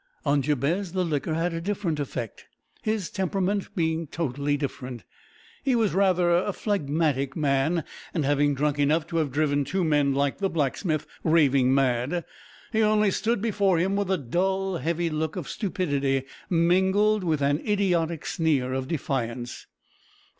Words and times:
On 0.25 0.41
Jabez 0.41 0.93
the 0.93 1.05
liquor 1.05 1.35
had 1.35 1.53
a 1.53 1.61
different 1.61 1.99
effect, 1.99 2.47
his 2.81 3.11
temperament 3.11 3.75
being 3.75 4.07
totally 4.07 4.57
different. 4.57 5.03
He 5.63 5.75
was 5.75 5.93
a 5.93 5.97
rather 5.97 6.51
phlegmatic 6.51 7.35
man, 7.35 7.83
and, 8.11 8.25
having 8.25 8.55
drunk 8.55 8.79
enough 8.79 9.05
to 9.09 9.17
have 9.17 9.31
driven 9.31 9.63
two 9.63 9.83
men 9.83 10.15
like 10.15 10.39
the 10.39 10.49
blacksmith 10.49 11.05
raving 11.23 11.71
mad, 11.75 12.25
he 12.73 12.81
only 12.81 13.11
stood 13.11 13.43
before 13.43 13.77
him 13.77 13.95
with 13.95 14.09
a 14.09 14.17
dull 14.17 14.77
heavy 14.77 15.11
look 15.11 15.35
of 15.35 15.47
stupidity, 15.47 16.23
mingled 16.49 17.23
with 17.23 17.43
an 17.43 17.59
idiotic 17.59 18.25
sneer 18.25 18.73
of 18.73 18.87
defiance. 18.87 19.67